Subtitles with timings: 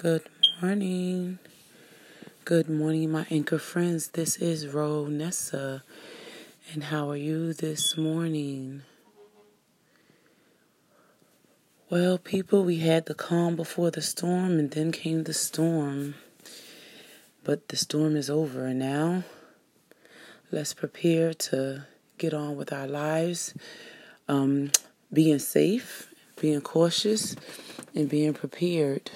[0.00, 0.30] Good
[0.62, 1.38] morning.
[2.46, 4.08] Good morning, my anchor friends.
[4.08, 5.82] This is Ronessa.
[6.72, 8.80] And how are you this morning?
[11.90, 16.14] Well, people, we had the calm before the storm, and then came the storm.
[17.44, 19.24] But the storm is over, and now
[20.50, 21.84] let's prepare to
[22.16, 23.52] get on with our lives,
[24.28, 24.72] um,
[25.12, 26.10] being safe,
[26.40, 27.36] being cautious,
[27.94, 29.10] and being prepared.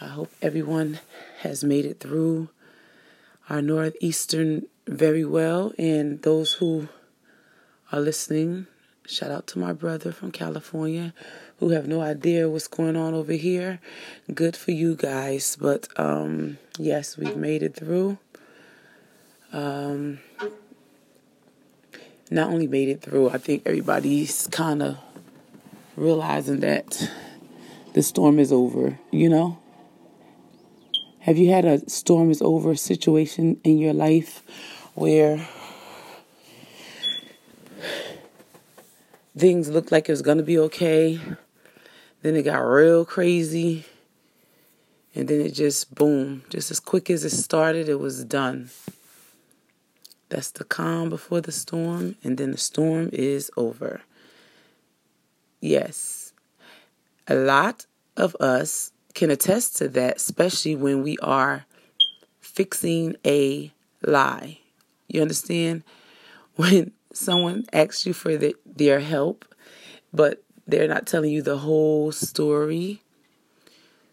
[0.00, 1.00] I hope everyone
[1.40, 2.50] has made it through
[3.50, 5.72] our Northeastern very well.
[5.76, 6.88] And those who
[7.90, 8.68] are listening,
[9.06, 11.14] shout out to my brother from California
[11.58, 13.80] who have no idea what's going on over here.
[14.32, 15.56] Good for you guys.
[15.60, 18.18] But um, yes, we've made it through.
[19.52, 20.20] Um,
[22.30, 24.98] not only made it through, I think everybody's kind of
[25.96, 27.10] realizing that
[27.94, 29.58] the storm is over, you know?
[31.28, 34.42] Have you had a storm is over situation in your life
[34.94, 35.46] where
[39.36, 41.20] things looked like it was going to be okay,
[42.22, 43.84] then it got real crazy,
[45.14, 48.70] and then it just boom, just as quick as it started, it was done.
[50.30, 54.00] That's the calm before the storm, and then the storm is over.
[55.60, 56.32] Yes,
[57.26, 57.84] a lot
[58.16, 61.66] of us can attest to that, especially when we are
[62.38, 64.60] fixing a lie.
[65.08, 65.82] You understand?
[66.54, 69.44] When someone asks you for the, their help,
[70.12, 73.00] but they're not telling you the whole story.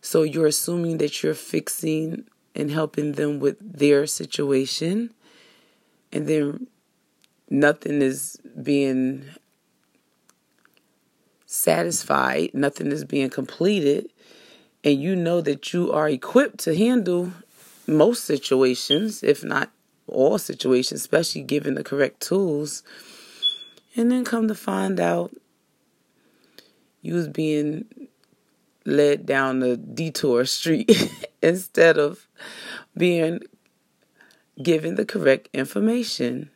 [0.00, 2.24] So you're assuming that you're fixing
[2.56, 5.14] and helping them with their situation,
[6.12, 6.66] and then
[7.48, 9.24] nothing is being
[11.46, 14.11] satisfied, nothing is being completed
[14.84, 17.32] and you know that you are equipped to handle
[17.86, 19.70] most situations, if not
[20.06, 22.82] all situations, especially given the correct tools,
[23.96, 25.32] and then come to find out
[27.00, 27.84] you was being
[28.84, 30.90] led down the detour street
[31.42, 32.26] instead of
[32.96, 33.40] being
[34.62, 36.50] given the correct information.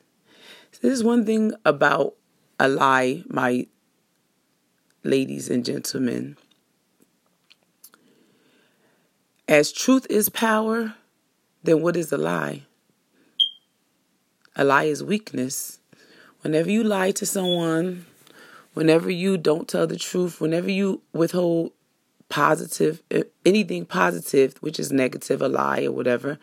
[0.73, 2.15] So this is one thing about
[2.59, 3.67] a lie, my
[5.03, 6.37] ladies and gentlemen.
[9.49, 10.95] As truth is power,
[11.63, 12.65] then what is a lie?
[14.57, 15.79] A lie is weakness.
[16.41, 18.07] Whenever you lie to someone,
[18.75, 21.71] whenever you don't tell the truth, whenever you withhold
[22.29, 26.41] positive, eh, anything positive, which is negative, a lie or whatever,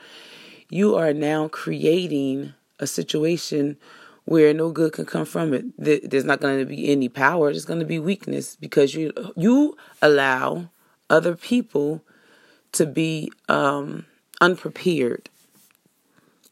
[0.69, 3.75] you are now creating a situation
[4.23, 5.65] where no good can come from it.
[5.77, 7.51] There's not going to be any power.
[7.51, 10.69] There's going to be weakness because you you allow
[11.09, 12.01] other people
[12.73, 14.05] to be um,
[14.41, 15.29] unprepared.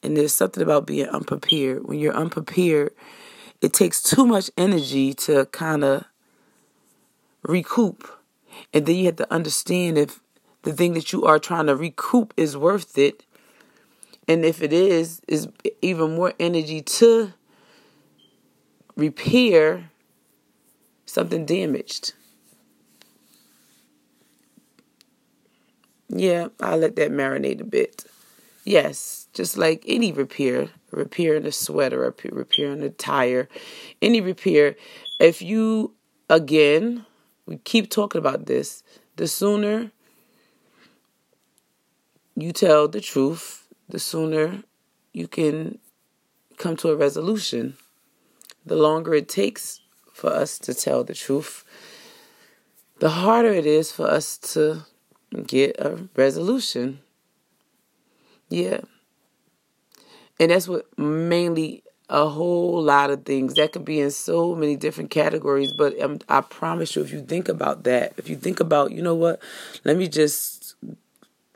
[0.02, 1.88] And there's something about being unprepared.
[1.88, 2.94] When you're unprepared,
[3.62, 6.06] it takes too much energy to kind of
[7.44, 8.08] recoup.
[8.74, 10.20] And then you have to understand if
[10.64, 13.26] the thing that you are trying to recoup is worth it.
[14.28, 15.48] And if it is, is
[15.82, 17.34] even more energy to
[18.96, 19.90] repair
[21.06, 22.14] something damaged.
[26.14, 28.04] Yeah, I'll let that marinate a bit.
[28.66, 33.48] Yes, just like any repair, repairing a sweater, repairing a tire,
[34.02, 34.76] any repair,
[35.20, 35.94] if you,
[36.30, 37.06] again,
[37.46, 38.84] we keep talking about this,
[39.16, 39.92] the sooner
[42.36, 44.64] you tell the truth, the sooner
[45.14, 45.80] you can
[46.58, 47.78] come to a resolution.
[48.66, 49.80] The longer it takes
[50.14, 51.64] for us to tell the truth,
[53.00, 54.86] the harder it is for us to
[55.48, 57.00] get a resolution.
[58.50, 58.82] Yeah.
[60.40, 64.76] And that's what mainly a whole lot of things that could be in so many
[64.76, 65.72] different categories.
[65.78, 69.02] But um, I promise you, if you think about that, if you think about, you
[69.02, 69.42] know what,
[69.86, 70.76] let me just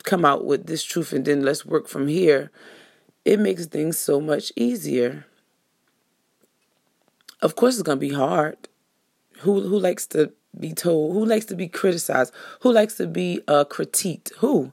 [0.04, 2.50] come out with this truth and then let's work from here,
[3.24, 5.26] it makes things so much easier.
[7.42, 8.56] Of course, it's going to be hard.
[9.40, 11.14] Who who likes to be told?
[11.14, 12.32] Who likes to be criticized?
[12.60, 14.34] Who likes to be uh, critiqued?
[14.36, 14.72] Who?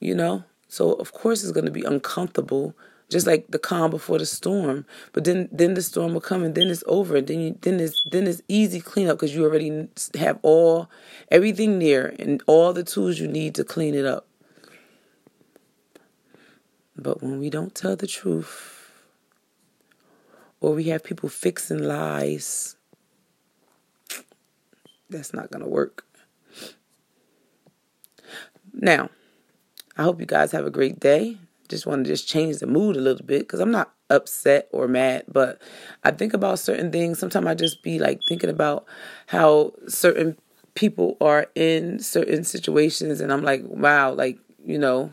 [0.00, 0.44] You know?
[0.68, 2.74] So of course it's going to be uncomfortable,
[3.10, 4.86] just like the calm before the storm.
[5.12, 7.16] But then then the storm will come and then it's over.
[7.16, 10.90] And then you, then it's then it's easy cleanup because you already have all
[11.30, 14.26] everything there and all the tools you need to clean it up.
[16.96, 18.90] But when we don't tell the truth,
[20.60, 22.76] or we have people fixing lies
[25.10, 26.04] that's not going to work.
[28.72, 29.10] Now,
[29.96, 31.38] I hope you guys have a great day.
[31.68, 34.86] Just want to just change the mood a little bit because I'm not upset or
[34.86, 35.62] mad, but
[36.02, 37.18] I think about certain things.
[37.18, 38.84] Sometimes I just be like thinking about
[39.28, 40.36] how certain
[40.74, 45.12] people are in certain situations, and I'm like, wow, like, you know,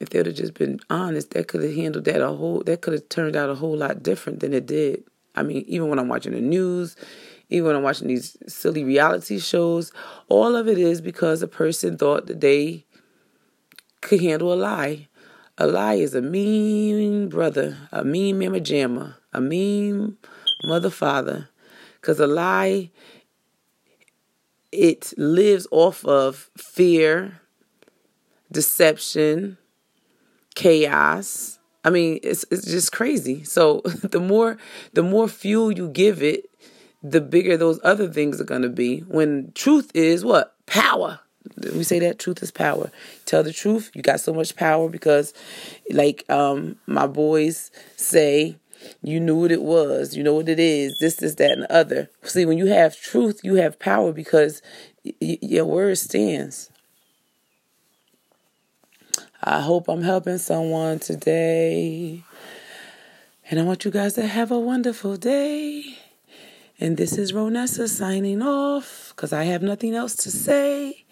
[0.00, 2.80] if they would have just been honest, that could have handled that a whole, that
[2.80, 5.04] could have turned out a whole lot different than it did.
[5.36, 6.96] I mean, even when I'm watching the news,
[7.48, 9.92] even when I'm watching these silly reality shows,
[10.28, 12.84] all of it is because a person thought that they
[14.00, 15.08] could handle a lie.
[15.58, 20.18] A lie is a mean brother, a mean mama jamma, a mean
[20.64, 21.48] mother father.
[22.00, 22.90] Because a lie,
[24.72, 27.40] it lives off of fear,
[28.50, 29.58] deception,
[30.54, 31.55] chaos.
[31.86, 33.44] I mean, it's it's just crazy.
[33.44, 34.58] So the more
[34.94, 36.50] the more fuel you give it,
[37.02, 39.00] the bigger those other things are to be.
[39.00, 40.54] When truth is what?
[40.66, 41.20] Power.
[41.74, 42.90] We say that truth is power.
[43.26, 43.92] Tell the truth.
[43.94, 45.34] You got so much power because,
[45.90, 48.56] like um, my boys say,
[49.02, 50.16] you knew what it was.
[50.16, 50.98] You know what it is.
[51.00, 52.10] This, this, that, and the other.
[52.24, 54.62] See, when you have truth, you have power because
[55.04, 56.70] y- your word stands.
[59.42, 62.24] I hope I'm helping someone today.
[63.50, 65.98] And I want you guys to have a wonderful day.
[66.80, 71.04] And this is Ronessa signing off because I have nothing else to say.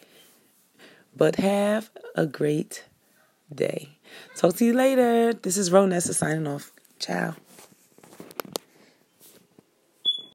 [1.16, 2.84] But have a great
[3.54, 3.98] day.
[4.36, 5.32] Talk to you later.
[5.32, 6.72] This is Ronessa signing off.
[6.98, 7.34] Ciao.